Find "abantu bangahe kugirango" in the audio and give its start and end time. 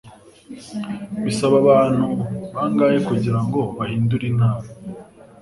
1.63-3.59